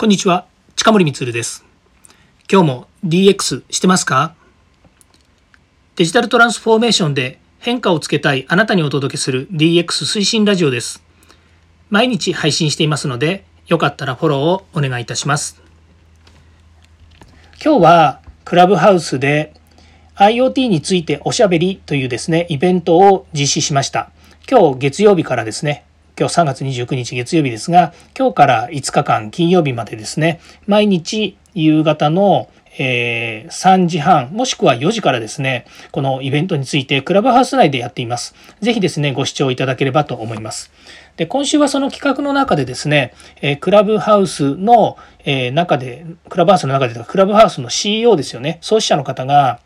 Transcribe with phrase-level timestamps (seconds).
[0.00, 0.46] こんにちは、
[0.76, 1.62] 近森光です。
[2.50, 4.34] 今日も DX してますか？
[5.96, 11.02] デジタルトランスフォーメーションで変化をつけたいあなたにお届けする DX 推進ラジオです。
[11.90, 15.60] 毎日配信していますので、よかったらフォローをお願いいたします。
[17.62, 19.52] 今日はクラブハウスで
[20.16, 24.12] IoT についておしゃべりというですね、イベントを実施しました。
[24.50, 25.84] 今日月曜日からですね、
[26.20, 38.34] 今日3月29日月曜日ですが、今日から5日間金曜日までですね、毎日夕方のえー、3時半もしくは4時からですね、このイベントについてクラブハウス内でやっています。
[38.60, 40.70] ぜひですね、ご視聴いただければと思います。
[41.16, 49.58] で今週はその企画の中でですね、えー、クラブハウスの、えー、中で、クラブハウスの中で、クラブハウスの CEO ですよね、創始者の方が、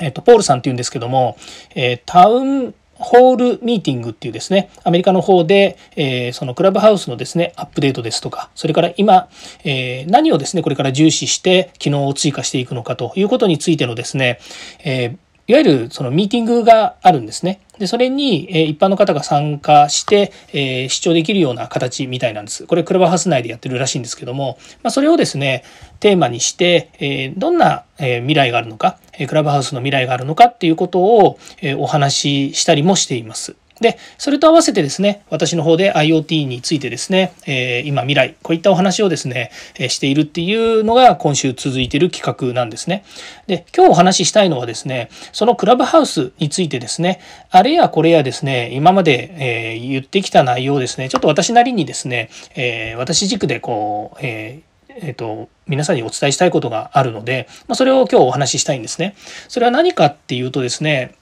[0.00, 1.36] えっ、と、ポールさんっていうんですけども、
[1.74, 9.28] えタウンホールミーティングっていうですね、アメリカの方で、えー、そのクラブハウスのですね、アップデートですとか、それから今、
[9.64, 14.38] えー、何をですね、これから重視して機能を追加していくのかということについてのですね、
[14.84, 15.16] えー
[15.48, 17.60] いわゆるそのミーティングがあるんですね。
[17.78, 22.66] で、それに、え一般の方が参加して、え視聴できるような形みたいなんです。
[22.66, 25.64] これクラブハウス内でやってるらしいんですけども、まあ、それをですね、
[25.98, 33.56] テーマにして、えどんな、え未来があるのか、えクラブハウスの未来があるのかっていうことを、えお話ししたりもしています。
[33.82, 43.04] で、それと合わせてですね、私の方で IoT についてですね、えー、今未来、こういったお話をですね、えー、しているっていうのが今週続いている企画なんですね。
[43.46, 54.62] で、今日お話ししたいのはですね、そのクラブハウスについてですね、あれやこれやですね、今まで、えー、言ってきた内容ですね、ちょっと私なりにですね、え私軸でこう、え
[54.96, 59.14] えーと、皆さんにお伝えしたいことがあるので、まあ、それを今日お話ししたいんですね。
[59.48, 61.14] それは何かっていうとですね、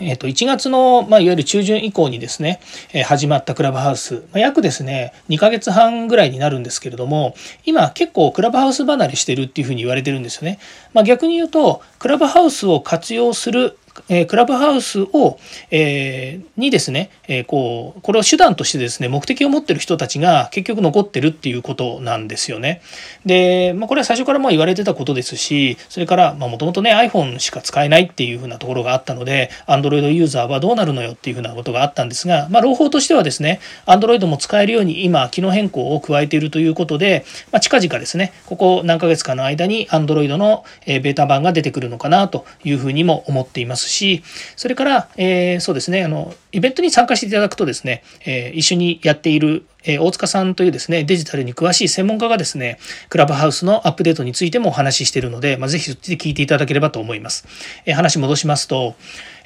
[0.00, 2.60] えっ、と、1月の、まあ、いわゆる中旬以降にですね、
[2.94, 7.34] え、始まったクラブハウス、ま、約ですね、2ヶ月半ぐらいになるんですけれども、
[7.66, 10.58] 今結構クラブハウス離れしてるっていうふうに言われてるんですよね。
[10.94, 13.76] まあ、逆に言うと、クラブハウスを活用する
[14.08, 15.38] えクラブハウスを、
[15.70, 22.82] えー、にですね、えー、こうこれを手段としてですね目的を持ってる人たちが結局残ってるっていうことなんですよね。
[23.26, 44.22] で、まあ、これは最初からまあ言われてたことですしそれからもともとね iPhone しか使えないっていうふうなところがあったので Android ユーザーはどうなるのよっていうふうなことがあったんですが、まあ、朗報としてはですね Android も使えるように今機能変更を加えているということで、まあ、近々ですねここ何ヶ月かの間に Android のベータ版が出てくるのかなというふうにも思っていますし
[44.56, 52.78] それから、えー、そうですねあのイベントに参加していただくとですね、えー、一緒にやっている、え大塚さんというですねデジタルに詳しい専門家がですね
[53.08, 57.46] クラブハウスのアップデートについてもお話ししているので、まあ、ぜひそっちで聞いていただければと思います、
[57.86, 58.94] え話戻しますと、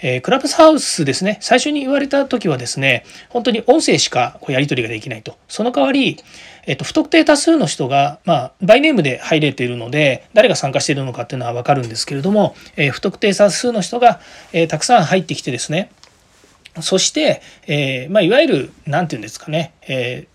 [0.02, 5.36] えクラブハウスですね最初に言われた時はですね本当に音声しかこうやり取りができないと。
[5.48, 6.18] その代わり
[6.66, 14.20] えっと、不特定多数の人が、まあ、バイネームで入れているので、誰が参加しているのかっていうのはわかるんですけれども、え、不特定多数の人が、
[14.52, 15.90] え、たくさん入ってきてですね、
[16.82, 20.26] そして、えー、まあ、いわゆる、何て言うんですかね、え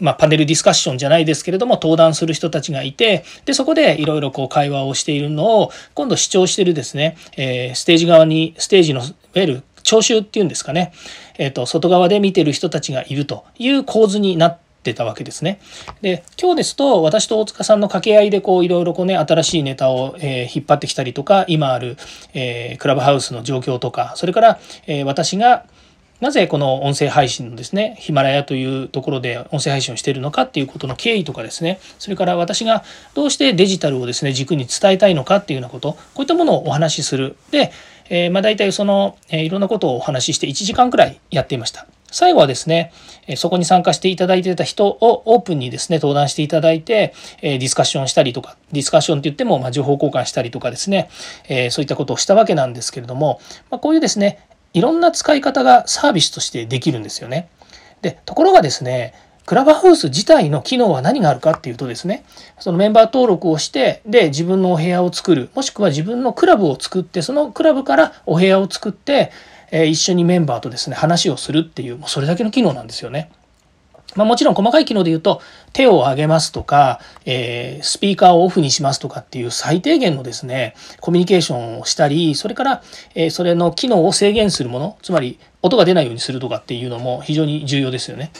[0.00, 10.92] まあ、パネルディスカッションじゃないですけれども登壇する人たちがいてでそこでいろいろこう会話をしているのを今度視聴してるですね、えー、ステージ側にステージのいわゆる聴衆っていうんですかね、
[11.38, 15.60] えーと外側で見てる人たちがいるという構図になってったわけですね。
[16.02, 21.96] で今日ですと私と大塚さんの掛け合いでこういろいろこうね新しいネタを、え、引っ張ってきたりとか今ある、
[22.34, 25.64] え、クラブハウスの状況とかそれから、え、私が
[26.20, 32.84] なぜこの音声配信のですねヒマラヤというところで音声配信をしているのかっていうことの経緯とかですねそれから私が
[33.14, 37.72] どうしてデジタルをですね軸に伝えたいのかっていうようなことこういったものをお話しするで、
[38.08, 41.86] えー、まあ大体その、えー、いろんなことをお話しして1時間くらいやっていました。
[42.14, 42.92] 最後はですね、
[43.36, 51.08] そこに参加していただいてた人をオープンにですね、登壇していただいて、ディスカッションしたりとか、ディスカッションって言っても、ま情報交換したりとかですね、
[51.70, 54.38] そういったことをしたわけなんですけれども、まこういうですね、
[54.74, 57.48] いろんな使い方がサービスとしてできるんですよね。
[58.00, 59.12] で、ところがですね、
[59.44, 62.24] クラブハウス自体の機能は何があるかっていうとですね、
[62.58, 69.32] そのメンバー登録をして、で、自分のお部屋を作る、もしくは自分のクラブを作って、そのクラブからお部屋を作って、
[69.70, 73.30] え一緒にメンバーとですね話をするっていうもうそれだけの機能なんですよね。
[74.14, 75.40] まあ、もちろん細かい機能で言うと
[75.72, 82.82] 手を挙げますとか、えー、スピーカーをオフにしますとかっていう最低限のですねコミュニケーションをしたりそれから、
[83.14, 88.30] えー、それの機能を制限するものつまり音が出ないようにするとかっていうのも非常に重要ですよね。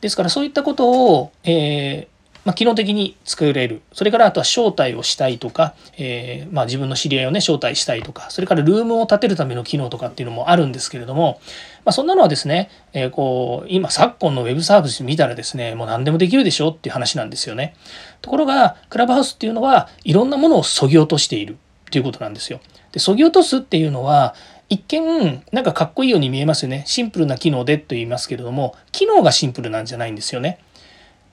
[0.00, 2.13] ですからそういったことを、えー
[2.44, 11.40] まあ、機能的に作れるそれからあとは招待をしたいとか、えー、まあ、自分の知り合いをね招待したいとかそれからルームを立てるための機能とかっていうのもあるんですけれども、
[11.84, 17.74] まあ、そんなのはですね、えー、こう今昨今のウェブサービス見たらですねもう何でもできるでしょっていう話なんですよね。
[18.20, 21.56] ところがクラブハウスっていうのはいろんなものをそぎ落としているっ
[21.90, 22.60] ていうことなんですよ。
[22.92, 24.34] でそぎ落とすっていうのは
[24.68, 30.58] 一見なんかかっこいいように見えますよねシンプルな機能でと言いますけれども機能がシンプルなんじゃないんですよね。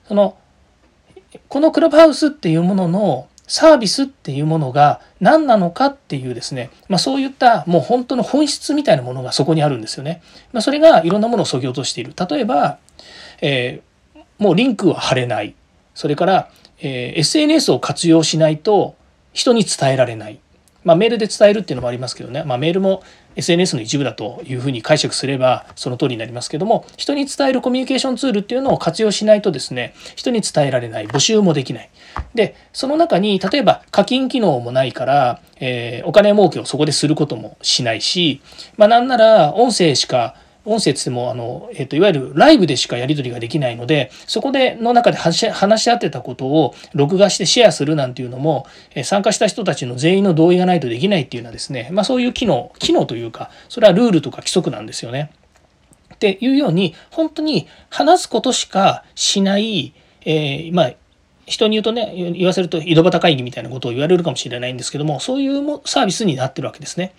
[0.06, 0.36] その
[1.48, 10.22] このクラブハウスっていうもののサービスっていうものが何なのかっていうですね、まあ、そういったもう本当の本質みたいなものがそこにあるんですよね。
[10.52, 12.14] まあ、それがいろんなものを削ぎ落としている。
[12.28, 12.78] 例えば、
[13.40, 15.54] えー、もうリンクは貼れない。
[15.94, 16.50] それから、
[16.80, 18.94] えー、SNS を活用しないと
[19.32, 20.40] 人に伝えられない。
[20.84, 23.02] まあ、メールで伝えるっていうのもありますけどね、まあ、メールも
[23.36, 31.90] SNS の一部だというふうに解釈すればその通りになりますけども人に伝えるコミュニケーションツールっていうのを活用しないとですね人に伝えられない募集もできない。
[32.34, 38.42] でその中に例えば課金機能もないから、えー、お金儲けをそこですることもしないし、
[38.76, 40.34] まあ、なんなら音声しか
[40.64, 55.32] 音声ってもあの、えーと、いわゆるライブでしかやり取りができないのでそこでの中で話し合ってたことを録画してシェアするなんていうのも、え、参加した人たちの全員の同意がないとできないっていうのはですね、まあ、そういう機能機能というかそれはルールとか規則なんですよね。
[56.14, 59.92] っていうように本当に話すことしかしない、
[60.24, 60.92] えー、まあ
[61.46, 67.14] 人に言うとね言わせると井戸端会議みたいなことを言われるかもしれないんですけどもそういうサービスになってるわけですね。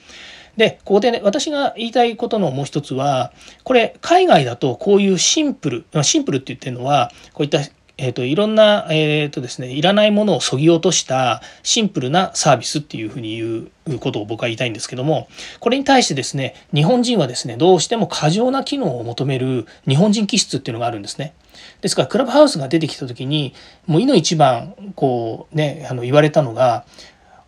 [0.57, 3.31] で、ここでね、私が言いたいことのもう一つは、
[3.63, 7.59] これ、海外だとこういうシンプル、シンプルって言ってるのは、こういった
[7.97, 15.27] えーと、いろんな、えーとですね、いらないものをそぎ落としたシンプルなサービスっていうふうに言うことを僕は言いたいんですけども
[15.59, 21.33] これに対してですね日本人はですねどうしても過剰な機能を求める日本人気質っていうのがあるんですね。
[21.81, 23.53] ですからクラブハウスが出てきた時に
[23.85, 26.85] もういの一番こうねあの言われたのが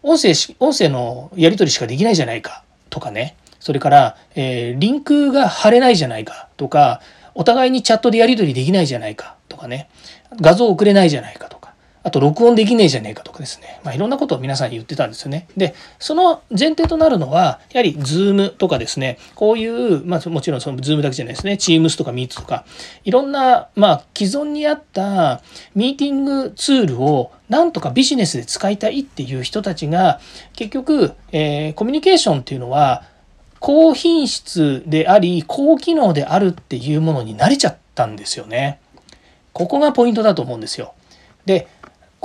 [0.03, 2.63] 音声音声のやり取りしかできないじゃないか
[2.95, 3.36] とかね。
[3.59, 7.01] それから、えー、リンクが貼れないじゃないかとか
[7.33, 9.89] お互いにチャットでやり取りできないじゃないかとかね。
[10.39, 11.54] 画像送れないじゃないかとか。
[12.05, 15.47] あと録音できねえじゃねえかとかですね、まあ、いろんなことを皆さん言ってたんですよね。
[15.57, 22.63] でその前提となるのはやはり Zoom とかですねこういう、まあ、もちろんその Zoom だけじゃないですね Teams とか Meet とか
[23.05, 25.41] いろんな、まあ、既存にあった
[25.73, 30.19] ミーティングツールをなんとかビジネスで使いたいっていう人たちが
[30.53, 33.03] 結局、えー、コミュニケーションっていうのは
[33.59, 38.79] 高品質であり高機能であるっていうものに慣れちゃったんですよね。
[39.53, 40.93] ここがポイントだと思うんですよ。
[41.45, 41.67] で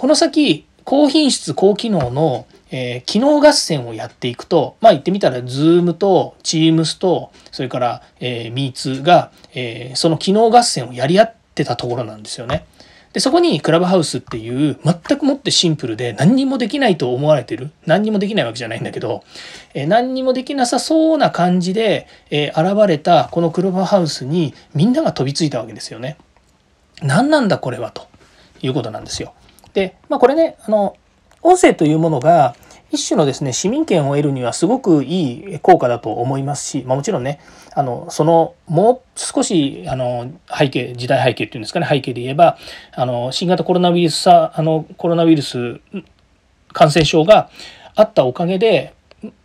[0.01, 12.65] この先高品質高機能の、えー、機能合戦をやっていくとまあ言ってみたら Zoom と Teams とそれから、えー、Meets が、えー、その機能合戦をやり合ってたところなんですよね。
[13.13, 19.23] でそこにクラブハウスっていう全くもってシンプルで何にもできないと思われてる何にもできないわけじゃないんだけど、
[19.75, 26.17] え何にもできなさそうな感じで、え現れたこのクラブハウスにみんなが飛びついたわけですよね。
[27.03, 28.09] 何なんだこれはと
[28.63, 29.35] いうことなんですよ。
[29.73, 30.97] でまあこれねあの
[31.43, 32.55] 音声というものが
[32.91, 37.41] 一種のですね市民権を得るにはすごくいい効果だと思いますし、まあ、もちろんね
[37.75, 42.59] あのそのもう少しあの背景時代背景っていうんですかね背景で言えば
[42.93, 45.81] あの新型コロナウイルスさあのコロナウイルス
[46.73, 47.49] 感染症が
[47.95, 48.95] あったおかげで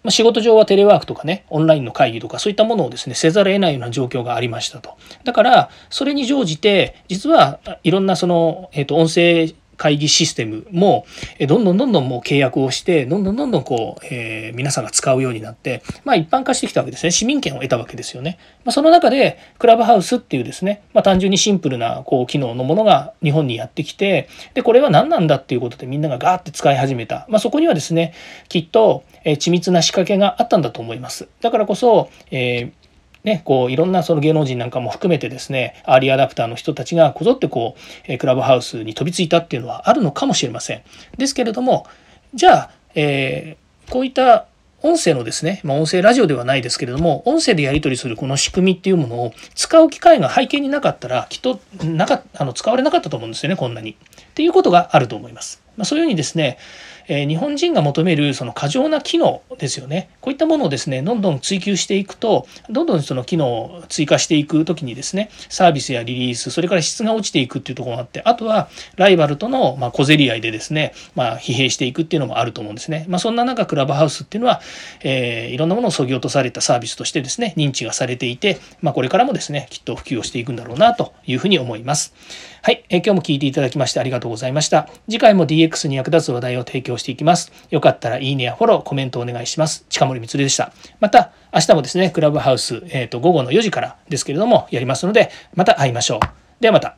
[0.10, 4.98] 仕事上はテレワークとかねオンラインの会議とかそういったものをですねせざるを得ないような状況がありましたと。
[5.26, 11.06] だからそれに乗じて実はいろんなその、えー、と音声会議システムも
[11.48, 17.12] どんどんどんどんもう契約をしてどんどんどんどんこう、えー、皆さんが使うようになってまあ一般化してきたわけですね。
[17.12, 28.14] 市民権を得たわけですよね、まあ、その中でクラブハウスっていうですね、まあ、単純にシンプルなこう機能のものが日本にやってきてでこれは何なんだっていうことでみんながガーって使い始めた、まあ、そこにはですね
[28.50, 31.28] きっとえ緻密な仕掛けがあったんだと思います。
[31.42, 32.85] だからこそ、えー
[33.26, 37.76] ね、こういろんなその芸能人なんかも含めてですねアーリーアダプターの人たちがこぞってこ
[38.08, 40.84] うクラブハウスに飛びついたっていうのはあるのかもしれません。
[41.18, 41.88] ですけれども
[42.36, 44.46] じゃあ、えー、こういった
[44.84, 53.92] 音声のですね、まあ、音声ラジオではないですけれども音声でやり取りするこの仕組みっていうものを使う機会が背景になかったらきっとなかあの使われなかったと思うんですよねこんなに。
[53.94, 53.96] っ
[54.36, 55.64] ていうことがあると思います。
[55.78, 56.60] まあ、そういうふうにですね
[57.08, 60.10] え、日本人が求めるその過剰な機能ですよね。
[60.22, 74.62] こういったものをですねどんどん追求していくとどんどんその機能を追加していく時にですねサービスやリリースそれから質が落ちていくっていうところがあってあとはライバルとのま小競り合いでですね、まあ、疲弊していくっていうのもあると思うんですね、まあ、そんな中クラブハウスっていうのは、
[75.04, 82.14] えー、いろんなものをそぎ落とされたサービスとしてですね認知がされていて、まあ、これからもですねきっと普及をしていくんだろうなというふうに思います。
[82.62, 84.90] はい、えー、今日も聞いていただきましてありがとうございました。
[85.08, 89.86] 次回も DX に役立つ話題を提供していきますよかったらいいねやフォロー、コメントお願いします。
[89.90, 90.72] 近森光でした。
[91.00, 96.20] また、明日もですね、クラブハウス、えっ、ー、と、午後の4時からですけれども、やりますので、また会いましょう。
[96.60, 96.98] ではまた。